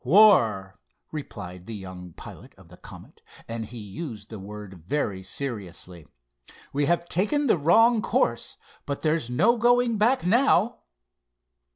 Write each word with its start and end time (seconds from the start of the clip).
"War," 0.03 0.79
replied 1.11 1.67
the 1.67 1.75
young 1.75 2.13
pilot 2.13 2.55
of 2.55 2.69
the 2.69 2.77
Comet, 2.77 3.21
and 3.47 3.65
he 3.67 3.77
used 3.77 4.31
the 4.31 4.39
word 4.39 4.81
very 4.83 5.21
seriously, 5.21 6.07
"we 6.73 6.87
have 6.87 7.07
taken 7.07 7.45
the 7.45 7.55
wrong 7.59 8.01
course, 8.01 8.57
but 8.87 9.01
there's 9.03 9.29
no 9.29 9.57
going 9.57 9.99
back 9.99 10.25
now." 10.25 10.79